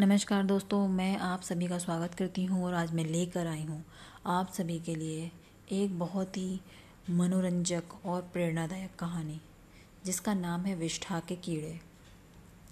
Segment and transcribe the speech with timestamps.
[0.00, 3.82] नमस्कार दोस्तों, मैं आप सभी का स्वागत करती हूँ और आज मैं लेकर आई हूँ
[4.26, 5.30] आप सभी के लिए
[5.72, 6.60] एक बहुत ही
[7.10, 9.40] मनोरंजक और प्रेरणादायक कहानी,
[10.04, 11.80] जिसका नाम है विष्ठा के कीड़े।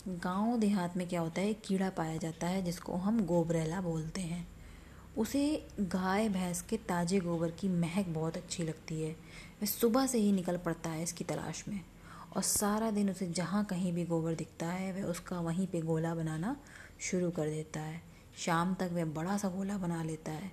[0.09, 4.47] गाँव देहात में क्या होता है कीड़ा पाया जाता है, जिसको हम गोबरेला बोलते हैं।
[5.19, 10.19] उसे गाय भैंस के ताजे गोबर की महक बहुत अच्छी लगती है। वह सुबह से
[10.19, 11.81] ही निकल पड़ता है इसकी तलाश में।
[12.37, 16.15] और सारा दिन उसे जहाँ कहीं भी गोबर दिखता है, वह उसका वहीं पे गोला
[16.15, 16.57] बनाना
[17.01, 18.03] शुरू कर देता है।
[18.37, 20.53] शाम तक वह बड़ा सा गोला बना लेता है।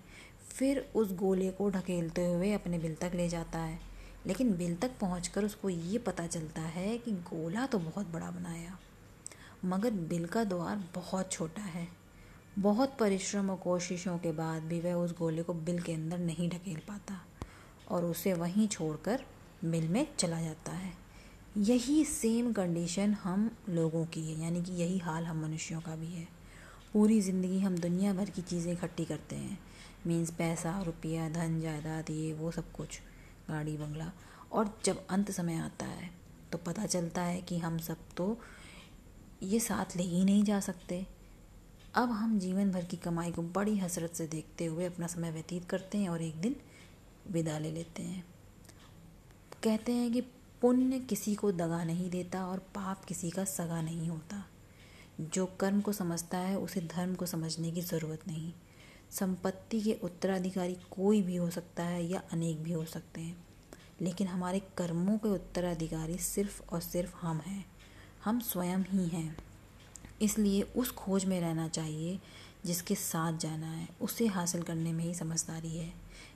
[0.50, 3.80] फिर उस गोले को ढकेलते हुए अपने बिल तक ले जाता है।
[4.28, 8.80] लेकिन बिल तक पहुँच उसको ये पता चलता है कि गोला तो बहुत बड़ा बनाया।
[9.66, 11.88] मगर बिल का द्वार बहुत छोटा है।
[12.60, 16.50] बहुत परिश्रम और कोशिशों के बाद भी वह उस गोले को बिल के अंदर नहीं
[16.50, 17.26] ढकेल पाता
[17.90, 19.24] और उसे वहीं छोड़कर
[19.64, 21.03] मिल में चला जाता है।
[21.58, 26.08] यही सेम कंडीशन हम लोगों की है, यानी कि यही हाल हम मनुष्यों का भी
[26.08, 26.28] है।
[26.94, 29.58] पूरी ज़िंदगी हम दुनिया भर की चीज़ें इकट्ठी करते हैं।
[30.08, 33.00] मीन्स पैसा, रुपया, धन, जायदाद, ये, वो सब कुछ,
[33.50, 34.12] गाड़ी, बंगला।
[34.52, 36.10] और जब अंत समय आता है
[36.52, 38.38] तो पता चलता है कि हम सब तो
[39.44, 41.06] ये साथ ले ही नहीं जा सकते।
[41.96, 45.66] अब हम जीवन भर की कमाई को बड़ी हसरत से देखते हुए अपना समय व्यतीत
[45.66, 46.56] करते हैं और एक दिन
[47.32, 48.24] विदा ले लेते हैं।
[49.64, 50.22] कहते हैं कि
[50.64, 54.46] पुण्य किसी को दगा नहीं देता और पाप किसी का सगा नहीं होता।
[55.22, 58.54] जो कर्म को समझता है, उसे धर्म को समझने की ज़रूरत नहीं।
[59.12, 63.48] संपत्ति के उत्तराधिकारी कोई भी हो सकता है या अनेक भी हो सकते हैं।
[64.02, 67.66] लेकिन हमारे कर्मों के उत्तराधिकारी सिर्फ़ और सिर्फ़ हम हैं।
[68.24, 69.38] हम स्वयं ही हैं।
[70.22, 72.20] इसलिए उस खोज में रहना चाहिए
[72.66, 75.92] जिसके साथ जाना है, उसे हासिल करने में ही समझदारी है।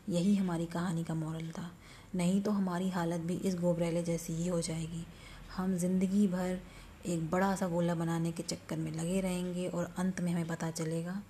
[0.09, 1.69] यही हमारी कहानी का मॉरल था।
[2.15, 5.05] नहीं तो हमारी हालत भी इस गोबरेले जैसी ही हो जाएगी।
[5.55, 6.59] हम ज़िंदगी भर
[7.05, 10.69] एक बड़ा सा गोला बनाने के चक्कर में लगे रहेंगे और अंत में हमें पता
[10.71, 11.21] चलेगा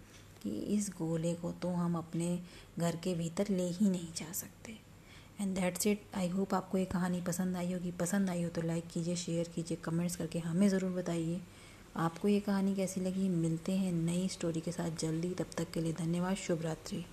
[0.43, 2.39] कि इस गोले को तो हम अपने
[2.79, 4.77] घर के भीतर ले ही नहीं जा सकते।
[5.41, 8.61] And that's it I hope आपको ये कहानी पसंद आई होगी। पसंद आई हो तो
[8.61, 11.39] लाइक कीजिए शेयर कीजिए कमेंट्स करके हमें ज़रूर बताइए।
[11.97, 13.29] आपको ये कहानी कैसी लगी?
[13.29, 17.05] मिलते हैं नई स्टोरी के साथ जल्दी। तब तक के लिए धन्यवाद। शुभ रात्रि